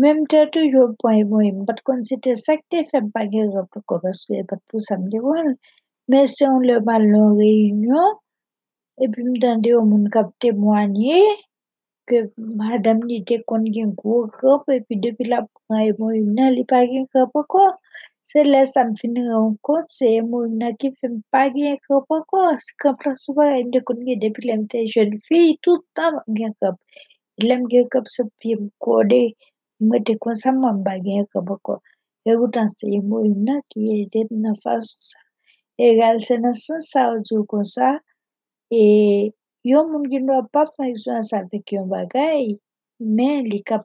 men 0.00 0.14
mte 0.22 0.40
toujou 0.52 0.86
pon 1.00 1.14
emoyim. 1.22 1.56
Bat 1.68 1.78
kon 1.86 2.00
te 2.22 2.32
gen 3.32 3.48
kramp 3.54 3.70
nan 3.74 3.80
kon, 3.88 4.02
paske 4.04 4.42
pat 4.50 4.60
pou 4.68 4.78
wan. 5.28 5.48
Men 6.10 6.24
se 6.34 6.44
yon 6.44 6.66
le 6.68 6.76
mal 6.88 7.02
nan 7.12 7.38
reyunyon, 7.40 8.08
epi 9.04 9.20
mtande 9.30 9.68
yon 9.74 9.88
moun 9.90 10.06
kap 10.14 10.28
temwanyen, 10.42 11.28
ke 12.08 12.18
madame 12.60 13.02
ni 13.08 13.18
te 13.28 13.36
kon 13.48 13.64
kramp, 14.36 14.64
epi 14.78 14.94
depi 15.04 15.24
la 15.32 15.40
pran 15.46 15.82
emoyim 15.90 16.26
nan, 16.36 16.52
li. 16.56 16.64
Se 18.28 18.40
lè 18.52 18.60
sa 18.72 18.82
m 18.88 18.92
fin 18.98 19.16
ron 19.30 19.50
kont 19.66 19.88
se 19.96 20.06
e 20.18 20.20
moun 20.30 20.52
na 20.60 20.68
ki 20.80 20.88
fèm 20.98 21.14
pa 21.32 21.42
gen 21.54 21.74
kop 21.86 22.06
ankon. 22.16 22.54
Se 22.64 22.72
kop 22.82 22.96
lan 23.04 23.16
souba 23.22 23.44
m 23.64 23.68
de 23.74 23.80
kon 23.86 23.98
gen 24.06 24.22
depi 24.22 24.40
lèm 24.48 24.62
te 24.72 24.78
jen 24.92 25.10
fi, 25.26 25.40
toutan 25.64 26.14
m 26.28 26.38
gen 26.38 26.54
kop. 26.60 26.76
Lèm 27.48 27.62
gen 27.72 27.84
kop 27.92 28.06
se 28.14 28.22
pi 28.40 28.50
m 28.60 28.64
kode, 28.86 29.20
m 29.88 29.92
te 30.06 30.14
kon 30.22 30.36
sa 30.42 30.50
m 30.56 30.64
ba 30.86 30.94
gen 31.06 31.28
kop 31.32 31.52
ankon. 31.56 31.80
E 32.28 32.32
woutan 32.40 32.68
se 32.76 32.84
e 32.96 33.00
moun 33.10 33.32
na 33.46 33.56
ki 33.70 33.80
e 33.98 34.00
dep 34.12 34.28
nan 34.42 34.56
fasyon 34.64 35.02
sa. 35.10 35.20
E 35.84 35.92
gal 36.00 36.16
se 36.26 36.34
nan 36.40 36.56
san 36.64 36.80
sa 36.90 37.00
ou 37.12 37.20
djou 37.26 37.44
kon 37.52 37.66
sa, 37.74 37.88
e 38.80 38.82
yon 39.70 39.90
moun 39.92 40.08
gen 40.12 40.32
wap 40.32 40.48
pa 40.54 40.62
fèm 40.74 40.96
sa 41.30 41.44
vek 41.52 41.76
yon 41.76 41.92
bagay, 41.92 42.54
men 43.16 43.44
li 43.52 43.60
kap 43.68 43.84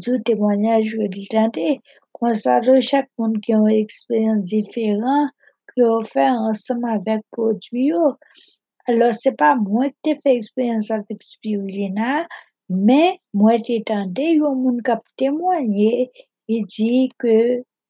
djou 0.00 0.18
temwanyan 0.26 0.80
jwè 0.88 1.06
di 1.14 1.24
tante, 1.32 1.68
kon 2.16 2.34
sa 2.42 2.54
do 2.64 2.74
chak 2.88 3.06
moun 3.18 3.34
ki 3.42 3.52
yon 3.54 3.68
eksperyans 3.82 4.44
diferan, 4.52 5.30
ki 5.68 5.80
yon 5.84 6.08
fè 6.12 6.26
ansanman 6.48 7.02
vek 7.06 7.22
prodwi 7.34 7.88
yo. 7.92 8.04
Alo 8.88 9.08
se 9.20 9.30
pa 9.40 9.52
mwen 9.64 9.92
te 10.04 10.14
fè 10.22 10.36
eksperyans 10.38 10.90
avek 10.96 11.20
spirulina, 11.32 12.10
men 12.86 13.18
mwen 13.38 13.64
te 13.66 13.76
tante 13.90 14.28
yon 14.40 14.60
moun 14.62 14.78
kap 14.88 15.02
temwanyen, 15.20 16.08
e 16.54 16.56
di 16.74 16.92
ke 17.20 17.36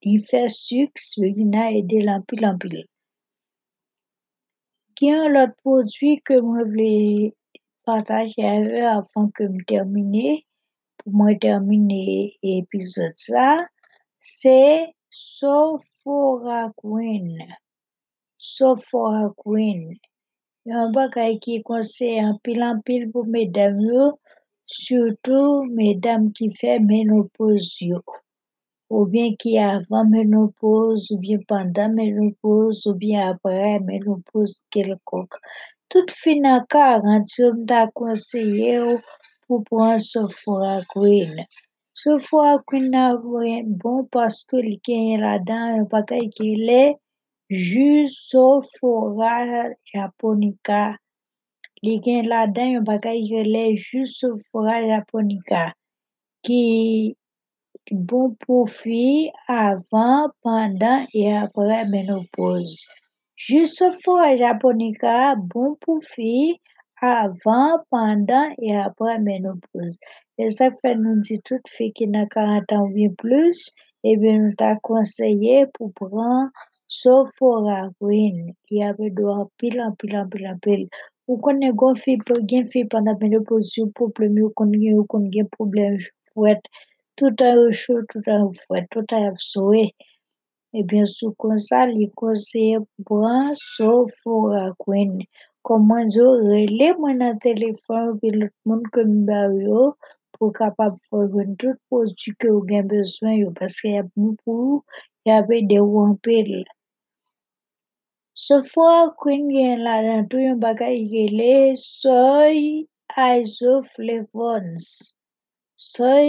li 0.05 0.17
fè 0.29 0.43
suk 0.55 1.01
spirulina 1.09 1.69
ede 1.79 1.99
lampi 2.09 2.41
lampi 2.45 2.73
li. 2.73 2.83
Gen 4.99 5.33
lot 5.35 5.53
prodwi 5.63 6.17
ke 6.27 6.37
mwen 6.47 6.67
vle 6.73 6.93
pataje 7.87 8.43
ave 8.55 8.83
afan 8.97 9.31
ke 9.37 9.49
m 9.53 9.57
termine, 9.71 10.37
pou 11.03 11.19
mwen 11.19 11.43
termine 11.43 12.31
epizod 12.55 13.19
sa, 13.27 13.67
se 14.23 14.59
soforakwin. 15.13 17.29
Soforakwin. 18.53 19.83
Yon 20.71 20.93
bakay 20.95 21.33
ki 21.45 21.55
konsey 21.69 22.23
anpil 22.29 22.61
anpil 22.71 23.03
pou 23.13 23.27
medam 23.35 23.75
yo, 23.89 24.05
surtout 24.83 25.67
medam 25.79 26.23
ki 26.37 26.47
fe 26.59 26.73
menopoz 26.91 27.67
yo. 27.91 27.99
Ou 28.93 29.09
bien 29.13 29.31
ki 29.41 29.53
avan 29.59 30.07
menopoz, 30.15 31.11
ou 31.13 31.19
bien 31.25 31.43
pandan 31.51 31.91
menopoz, 31.99 32.87
ou 32.89 32.95
bien 33.03 33.21
apre 33.33 33.81
menopoz 33.89 34.51
kelkok. 34.73 35.31
Tout 35.91 36.09
fina 36.21 36.55
ka 36.73 36.87
rentyon 37.05 37.67
ta 37.69 37.81
konseye 37.99 38.77
yo 38.79 38.89
pou 39.53 39.61
pran 39.69 39.99
soforakwin. 40.01 41.33
Soforakwin 42.01 42.87
nan 42.95 43.11
bon 43.81 43.99
paske 44.13 44.57
li 44.67 44.77
kenye 44.87 45.17
la 45.25 45.35
dan 45.49 45.65
yon 45.77 45.89
bakay 45.93 46.25
ki 46.37 46.49
le 46.69 46.83
jusofora 47.69 49.35
japonika. 49.91 50.83
Li 51.85 51.95
kenye 52.05 52.25
la 52.33 52.43
dan 52.57 52.69
yon 52.75 52.89
bakay 52.89 53.19
ki 53.29 53.43
le 53.55 53.65
jusofora 53.87 54.77
japonika. 54.89 55.63
Ki 56.45 56.63
bon 58.09 58.33
pou 58.41 58.65
fi 58.81 59.29
avan, 59.61 60.33
pandan 60.43 60.99
e 61.13 61.29
apre 61.45 61.85
menopoz. 61.93 62.69
Jusofora 63.37 64.33
japonika 64.41 65.17
bon 65.53 65.77
pou 65.83 66.01
fi 66.13 66.57
avan, 67.03 67.83
pandan, 67.91 68.55
e 68.67 68.71
apre 68.87 69.15
menopouze. 69.27 69.99
E 70.39 70.47
sak 70.57 70.77
fè 70.81 70.93
nou 70.99 71.19
di 71.27 71.37
tout 71.47 71.71
fi 71.75 71.89
ki 71.97 72.07
nan 72.15 72.29
40 72.35 72.75
an 72.77 72.85
ou 72.87 73.09
plus, 73.23 73.59
e 74.07 74.15
bi 74.21 74.35
nou 74.37 74.55
ta 74.61 74.71
konseye 74.89 75.65
pou 75.75 75.91
pran 75.99 76.53
soforakwin. 77.01 78.55
Ki 78.69 78.85
apè 78.91 79.11
do 79.19 79.27
an 79.35 79.51
pil, 79.59 79.81
an 79.87 79.99
pil, 79.99 80.15
an 80.21 80.31
pil, 80.31 80.47
an 80.53 80.63
pil. 80.63 80.87
Ou 81.27 81.41
konen 81.43 81.75
gon 81.81 81.99
fi 81.99 82.17
gen 82.51 82.65
fi 82.71 82.87
pandan 82.95 83.19
menopouze 83.23 83.75
yo 83.81 83.91
problem 83.99 84.39
yo 84.39 84.55
kon 84.59 84.71
gen 84.79 84.97
yo 84.99 85.05
kon 85.11 85.29
gen 85.35 85.51
problem 85.59 85.99
fwet. 86.31 86.63
Tout 87.19 87.43
an 87.43 87.59
yo 87.59 87.69
chou, 87.83 88.07
tout 88.11 88.27
an 88.31 88.47
yo 88.47 88.51
fwet, 88.63 88.87
tout 88.95 89.19
an 89.19 89.27
yo 89.27 89.37
sowe. 89.51 89.85
E 90.73 90.81
bin 90.89 91.05
sou 91.05 91.35
konsa 91.43 91.85
li 91.91 92.07
konseye 92.17 92.79
pou 92.81 93.23
pran 93.27 93.57
soforakwin. 93.59 95.19
Koman 95.67 96.05
yo 96.17 96.27
rele 96.49 96.89
mwen 97.01 97.17
nan 97.23 97.35
telefon 97.47 98.05
pi 98.21 98.29
lot 98.39 98.55
moun 98.67 98.83
ke 98.93 99.01
mi 99.11 99.21
ba 99.29 99.41
yo 99.67 99.81
pou 100.35 100.49
kapab 100.59 100.93
fòjwen 101.07 101.51
tout 101.61 101.79
pòsdi 101.89 102.31
ke 102.41 102.49
ou 102.55 102.63
gen 102.69 102.85
bezwen 102.91 103.35
yo 103.43 103.49
paske 103.59 103.89
yap 103.97 104.09
moun 104.19 104.35
pou 104.43 104.81
y 105.27 105.31
apè 105.39 105.57
de 105.71 105.79
wampel. 105.95 106.53
Sephora 108.45 109.03
Queen 109.21 109.45
gen 109.55 109.85
la 109.87 109.97
dan 110.07 110.23
tou 110.31 110.41
yon 110.47 110.59
bagay 110.65 110.97
gele 111.13 111.55
soy 111.79 112.59
isoflavones. 113.31 114.87
Soy 115.93 116.27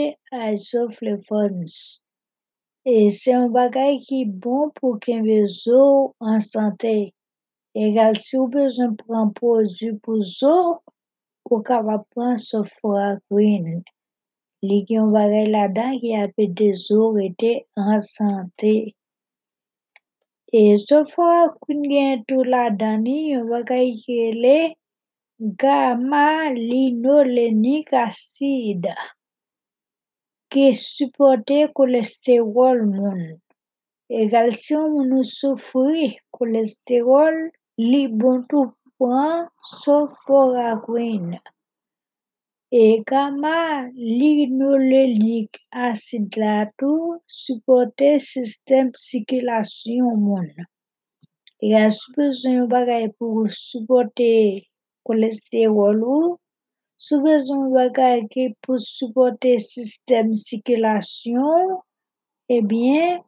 isoflavones. 0.51 1.75
E 2.93 2.97
se 3.19 3.31
yon 3.31 3.49
bagay 3.57 3.97
ki 4.05 4.19
bon 4.43 4.69
pou 4.77 4.99
kenbe 5.05 5.39
zo 5.61 5.83
an 6.29 6.39
sante. 6.51 6.97
Egal 7.75 8.13
si 8.21 8.37
ou 8.37 8.45
bezon 8.53 8.91
pran 9.01 9.31
pòsdi 9.33 9.87
pou 10.05 10.21
zo, 10.21 10.57
ou 11.49 11.57
kapab 11.65 12.03
pran 12.13 12.35
Sephora 12.37 13.17
Queen. 13.25 13.81
Li 14.67 14.77
gen 14.87 15.09
bagay 15.15 15.47
la 15.55 15.63
dan 15.77 15.97
ki 16.01 16.11
apè 16.23 16.45
de 16.59 16.69
zo 16.85 17.01
rete 17.15 17.53
an 17.81 17.97
sante. 18.13 18.75
E 20.53 20.61
Queen 21.61 21.81
gen 21.89 22.23
tou 22.27 22.43
la 22.53 22.69
dan 22.69 23.01
ni 23.05 23.17
yon 23.31 23.49
bagay 23.49 23.87
gele 24.03 24.59
gamma 25.61 26.53
linolenic 26.53 27.89
acid 28.05 28.85
ki 30.51 30.65
supporte 30.77 31.57
kolesterol 31.73 32.85
moun. 32.85 33.21
Egal 34.21 34.53
si 34.61 34.73
yon 34.77 34.93
moun 34.93 35.09
nou 35.09 35.25
li 37.89 38.03
bon 38.19 38.37
tou 38.49 38.65
pran 38.97 39.47
Sephora 39.79 40.69
Queen. 40.85 41.27
E 42.81 42.85
gamma 43.09 43.57
linolenic 44.19 45.49
acid 45.87 46.37
la 46.41 46.55
tou 46.79 47.17
supporte 47.41 48.09
sistem 48.31 48.87
sikilasyon 49.07 50.15
moun. 50.25 50.47
Egal 51.65 51.91
sou 51.97 52.15
bezon 52.17 52.57
yon 52.57 52.71
bagay 52.71 53.05
pou 53.17 53.45
supporte 53.55 54.31
kolesterol 55.07 55.99
ou, 56.15 56.31
sou 57.05 57.21
bezon 57.25 57.67
yon 57.67 57.75
bagay 57.77 58.25
ki 58.31 58.47
pou 58.63 58.81
supporte 58.81 59.53
sistem 59.67 60.33
sikilasyon, 60.47 61.77
ebyen 62.57 63.21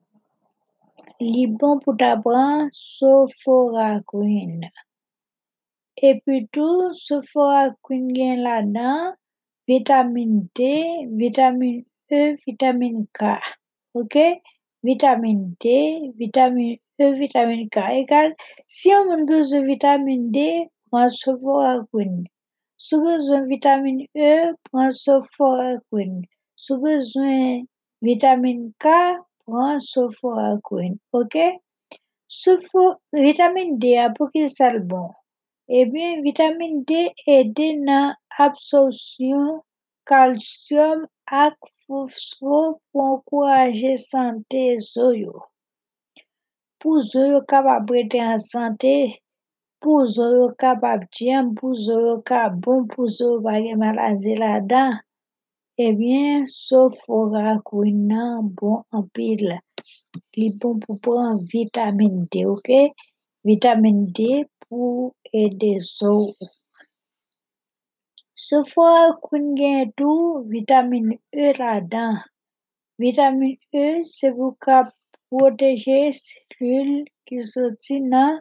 li 1.33 1.43
bon 1.59 1.79
pou 1.83 1.93
ta 2.01 2.11
pran 2.25 2.67
Sephora 2.93 3.89
Queen. 4.09 4.53
E 6.07 6.09
pi 6.23 6.35
tou 6.53 6.91
gen 8.15 8.41
la 8.45 8.57
dan 8.75 9.15
vitamine 9.67 10.49
D, 10.57 10.59
vitamine 11.21 11.85
E, 12.09 12.35
vitamine 12.45 13.07
K. 13.17 13.39
Ok, 13.99 14.15
vitamine 14.83 15.55
D, 15.61 15.65
vitamine 16.21 16.79
E, 16.99 17.05
vitamine 17.21 17.69
K. 17.73 17.77
Egal, 18.01 18.35
si 18.67 18.91
yon 18.91 19.07
moun 19.07 19.25
bezon 19.29 19.65
vitamine 19.71 20.31
D, 20.35 20.39
pran 20.91 21.09
Queen. 21.91 22.25
Sou 22.77 23.01
bezon 23.05 23.47
vitamine 23.49 24.05
E, 24.13 24.53
pran 24.69 24.91
Queen. 25.89 26.13
Sou 26.55 26.77
bezon 26.83 27.65
vitamine 28.01 28.71
K, 28.83 29.17
pran 29.45 29.79
Sephora 29.79 30.57
Queen. 30.67 30.99
Ok, 31.13 31.35
vitamine 33.13 33.77
D 33.79 33.97
a 33.97 34.09
pou 34.15 34.29
ki 34.33 34.47
sal 34.49 34.79
bon? 34.89 35.09
Ebyen, 35.79 36.23
vitamine 36.25 36.83
D 36.89 36.91
ede 37.37 37.67
nan 37.87 38.15
absorsyon 38.45 39.61
kalsyon 40.09 41.05
ak 41.43 41.57
fosfo 41.81 42.59
pou 42.89 43.05
ankoraje 43.11 43.93
sante 44.09 44.63
zo 44.91 45.09
yo. 45.17 45.35
Pou 46.79 47.01
zo 47.01 47.25
yo 47.31 47.39
kapab 47.49 47.89
rete 47.89 48.19
an 48.21 48.37
sante, 48.37 48.97
pou 49.81 50.05
zo 50.05 50.27
yo 50.37 50.47
kapab 50.61 51.09
tiyan, 51.09 51.53
pou 51.57 51.73
zo 51.73 51.97
yo 52.07 52.15
kapab 52.29 52.61
bon, 52.61 52.85
pou 52.91 53.09
zo 53.09 53.25
yo 53.33 53.41
bagen 53.45 53.81
malade 53.81 54.33
dan, 55.77 55.85
ebyen, 55.87 56.47
Sephora 56.47 57.59
Queen 57.63 58.07
nan 58.07 58.49
bon 58.55 58.83
anpil. 58.91 59.43
Li 60.37 60.47
bon 60.59 60.79
pou 60.79 60.95
pran 61.03 61.43
vitamine 61.51 62.27
D, 62.31 62.45
ok? 62.45 62.69
Vitamine 63.43 64.11
D 64.15 64.45
pou 64.63 65.13
ede 65.33 65.79
zo 65.79 66.13
yo. 66.31 66.47
Sephora 68.45 69.19
Queen 69.21 69.55
gen 69.59 69.91
tou 69.97 70.47
vitamine 70.47 71.19
E 71.31 71.53
la 71.59 71.79
dan. 71.81 72.15
Vitamine 72.97 73.59
E 73.73 74.03
se 74.03 74.31
pou 74.31 74.55
ka 74.63 74.77
proteje 75.29 75.99
selul 76.23 77.05
ki 77.27 77.37
soti 77.51 77.99
nan 77.99 78.39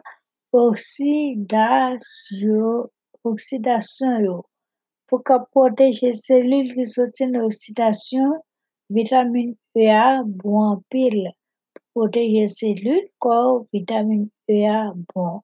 oksidasyon 3.27 4.17
yo. 4.23 4.37
Pou 5.07 5.19
ka 5.27 5.37
proteje 5.53 6.09
selul 6.25 6.67
ki 6.75 6.85
soti 6.93 7.23
nan 7.31 7.47
oksidasyon, 7.49 8.31
vitamine 8.97 9.53
E 9.83 9.85
a 9.91 10.23
bon 10.39 10.61
anpil. 10.71 11.17
Proteje 11.93 12.43
selul 12.57 13.03
kon 13.23 13.65
vitamine 13.73 14.27
E 14.57 14.63
a 14.77 14.79
bon. 15.11 15.35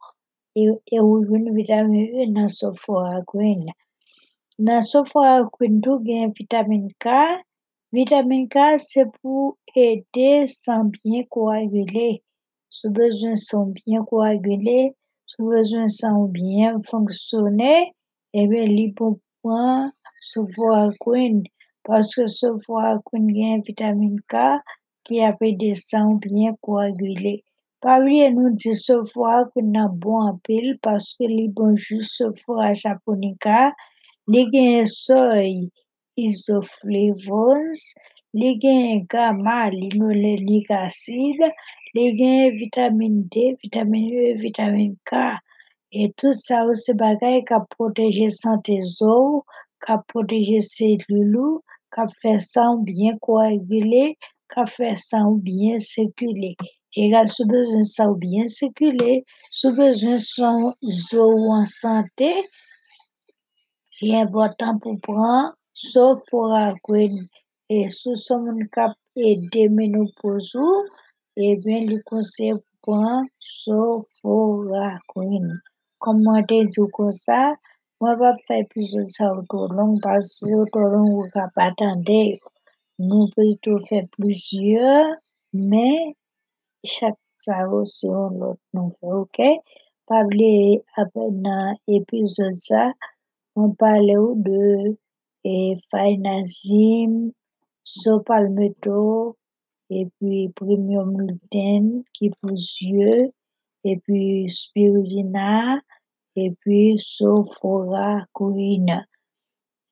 E 0.96 0.98
ou 1.04 1.22
jwen 1.26 1.46
vitamine 1.60 2.08
E 2.24 2.28
nan 2.36 2.50
Sephora 2.58 3.22
Queen. 3.30 3.62
Nan 4.66 4.82
Sephora 4.90 5.38
Queen 5.56 5.80
tou 5.84 6.02
gen 6.08 6.34
vitamine 6.40 6.92
K? 7.04 7.08
Vitamine 7.98 8.48
K 8.54 8.80
se 8.90 9.06
pou 9.18 9.56
ede 9.86 10.32
san 10.48 10.92
byen 10.96 11.26
koagule. 11.34 12.10
Sou 12.78 12.90
bezon 12.96 13.36
san 13.36 13.74
byen 13.76 14.04
koagule, 14.10 14.80
sou 15.32 15.50
bezon 15.52 15.90
san 15.92 16.16
byen 16.36 16.78
fonksyone, 16.88 17.74
ebyen 18.42 18.70
li 18.78 18.86
pou 18.96 19.18
pran 19.18 19.31
Queen. 21.04 21.36
Paske 21.86 22.24
Sephora 22.40 22.94
Queen 23.08 23.28
gen 23.36 23.62
vitamine 23.68 24.20
K 24.32 24.34
ki 25.06 25.16
apè 25.30 25.48
de 25.62 25.72
san 25.88 26.08
byen 26.22 26.54
koagule. 26.66 27.34
Pavye 27.84 28.26
nou 28.36 28.50
di 28.62 28.72
Sephora 28.86 29.40
Queen 29.52 29.72
nan 29.76 29.90
bon 30.02 30.20
anpil 30.32 30.68
paske 30.86 31.26
li 31.38 31.46
bonjou 31.58 32.02
Sephora 32.16 32.70
Japonica. 32.84 33.60
Li 34.32 34.42
gen 34.54 34.86
soy 34.86 35.52
isoflavones, 36.28 37.82
li 38.40 38.50
gen 38.62 39.06
gamma 39.12 39.60
linolenic 39.80 40.70
acid, 40.86 41.40
li 41.96 42.06
gen 42.20 42.52
vitamine 42.60 43.26
D, 43.32 43.36
vitamine 43.64 44.12
E, 44.30 44.34
vitamine 44.46 44.96
K. 45.10 45.12
E 45.92 46.08
tout 46.18 46.32
sa 46.32 46.64
ou 46.64 46.74
se 46.84 46.94
bagay 46.96 47.42
ka 47.50 47.58
proteje 47.74 48.28
sante 48.32 48.76
zo, 48.98 49.44
ka 49.84 49.96
proteje 50.10 50.60
selulou, 50.64 51.60
ka 51.94 52.06
fè 52.20 52.38
san 52.52 52.86
byen 52.88 53.18
koagule, 53.26 54.06
ka 54.52 54.64
fè 54.76 54.92
san 55.10 55.28
byen 55.46 55.82
sekule. 55.92 56.52
Egal 57.04 57.28
sou 57.36 57.46
bezon 57.52 57.84
san 57.96 58.14
byen 58.22 58.48
sekule, 58.58 59.12
sou 59.60 59.76
bezon 59.76 60.16
san 60.34 60.58
zo 61.08 61.26
ou 61.36 61.52
an 61.60 61.68
sante, 61.80 62.32
li 64.02 64.14
important 64.26 64.80
pou 64.84 64.96
pran 65.08 65.52
Sephora 65.90 66.70
Queen. 66.88 67.20
E 67.76 67.82
sou 67.98 68.16
son 68.26 68.46
moun 68.46 68.64
kap 68.76 68.96
ede 69.32 69.68
menopouzou, 69.76 70.88
ebyen 71.50 71.92
li 71.92 72.00
konsey 72.08 72.56
pou 72.56 72.96
pran 72.96 73.28
Sephora 73.58 74.88
Queen. 75.12 75.52
Koman 76.04 76.40
te 76.50 76.58
di 76.72 76.80
ou 76.82 76.90
konsa, 76.98 77.40
mwen 78.02 78.16
pa 78.22 78.30
fè 78.46 78.58
pizou 78.72 79.06
sa 79.16 79.26
otolong, 79.40 79.94
pasi 80.06 80.50
otolong 80.64 81.10
ou 81.18 81.26
kap 81.36 81.54
atande, 81.68 82.22
nou 83.10 83.28
pe 83.34 83.44
tou 83.64 83.78
fè 83.88 84.00
pizye, 84.16 84.94
men, 85.70 86.16
chak 86.94 87.18
sa 87.46 87.58
ou 87.70 87.86
se 87.96 88.10
yon 88.10 88.40
lot 88.42 88.60
nou 88.74 88.90
fè, 88.96 89.12
ok? 89.24 89.40
Pabli 90.10 90.56
apè 91.02 91.26
nan 91.46 91.78
epizou 91.98 92.50
sa, 92.66 92.84
mwen 93.54 93.76
pale 93.82 94.16
ou 94.24 94.34
de 94.48 94.66
faynazim, 95.90 97.14
sopalmeto, 98.00 99.04
epi 100.02 100.48
premium 100.58 101.14
gluten, 101.20 101.94
ki 102.16 102.34
pou 102.40 102.58
zye, 102.66 103.14
epi 103.84 104.48
spirulina, 104.48 105.82
epi 106.36 106.98
Sephora 106.98 108.26
Queen. 108.34 108.88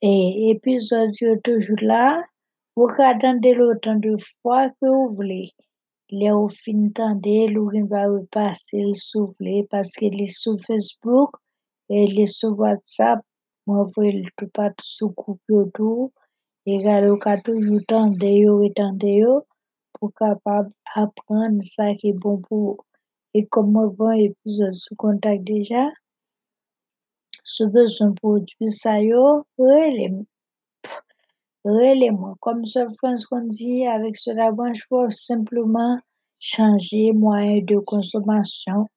E 0.01 0.11
epizou 0.51 1.11
diyo 1.15 1.31
toujou 1.43 1.79
la, 1.89 2.23
wou 2.77 2.87
ka 2.95 3.09
tande 3.21 3.51
loutan 3.59 3.97
de 4.03 4.13
fwa 4.27 4.59
ke 4.77 4.87
ou 4.87 5.09
vle. 5.17 5.43
Le 6.19 6.29
ou 6.33 6.47
fin 6.47 6.87
lou 7.53 7.67
rin 7.73 7.85
va 7.91 8.03
ou 8.07 8.23
pase 8.35 8.81
sou 9.07 9.25
vle, 9.35 9.55
paske 9.71 10.07
li 10.17 10.27
sou 10.41 10.55
Facebook, 10.67 11.31
e 11.89 12.07
li 12.15 12.25
sou 12.37 12.55
WhatsApp, 12.61 13.19
mwen 13.67 13.85
voye 13.93 14.11
l 14.21 14.23
tout 14.37 14.51
pat 14.57 14.75
sou 14.81 15.09
group 15.19 15.41
yo 15.51 15.61
tou, 15.75 16.11
e 16.65 16.77
gale 16.83 17.11
ou 17.11 17.19
ka 17.25 17.35
toujou 17.43 17.83
tande 17.91 18.31
yo 18.43 18.53
e 18.63 18.69
tande 18.79 19.11
yo, 19.21 19.33
pou 19.93 20.09
kapab 20.19 20.71
apren 20.95 21.59
sa 21.71 21.91
ki 21.99 22.13
bon 22.21 22.39
pou 22.47 22.71
ou. 22.71 22.88
E 23.37 23.41
kom 23.53 23.67
mwen 23.73 23.89
voye 23.97 24.23
epizod 24.27 24.75
sou 24.83 24.95
kontak 25.01 25.41
deja, 25.47 25.83
sou 27.53 27.69
bezon 27.73 28.15
prodwi 28.17 28.67
sa 28.81 28.93
yo, 29.09 29.23
rele 29.61 30.05
mwen. 30.13 30.27
Rele 31.75 32.07
mwen, 32.15 32.33
kom 32.45 32.63
se 32.71 32.87
Frans 32.97 33.27
kon 33.29 33.45
di, 33.53 33.73
avek 33.93 34.15
se 34.23 34.33
la 34.39 34.47
branche 34.57 34.87
pou 34.89 35.13
simplement 35.13 36.01
chanje 36.51 37.03
mwaye 37.21 37.59
de 37.69 37.77
konsomasyon, 37.91 38.87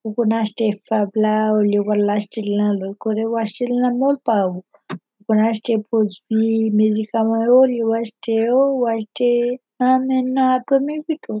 pou 0.00 0.14
kon 0.16 0.36
achete 0.38 0.68
fab 0.86 1.10
la, 1.24 1.34
ou 1.56 1.66
li 1.70 1.80
wale 1.88 2.06
achete 2.14 2.44
lan 2.46 2.78
lor 2.80 2.94
kote, 3.02 3.24
ou 3.26 3.40
achete 3.42 3.74
lan 3.82 3.98
mol 4.02 4.20
pa 4.26 4.36
ou. 4.52 4.62
Kon 5.26 5.42
achete 5.48 5.80
prodwi 5.88 6.70
medikaman 6.78 7.42
yo, 7.50 7.58
li 7.72 7.82
wale 7.90 8.06
achete 8.06 8.38
yo, 8.46 8.60
ou 8.76 8.86
achete 8.94 9.58
nan 9.82 10.06
men 10.06 10.30
nan 10.36 10.60
atomi 10.60 11.02
pito. 11.10 11.40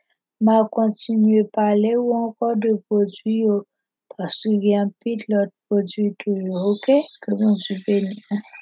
ma 0.41 0.58
kontinye 0.71 1.43
pale 1.56 1.95
ou 1.97 2.15
ankon 2.21 2.60
de 2.60 2.71
prodwi 2.88 3.36
yo, 3.43 3.56
pasou 4.17 4.60
gen 4.63 4.88
apil 4.88 5.19
lot 5.29 5.51
prodwi 5.67 6.15
tou 6.19 6.38
yo, 6.47 6.56
ok? 6.73 7.03
Ke 7.21 7.29
bonje 7.39 7.75
penye 7.86 8.17
ou. 8.32 8.52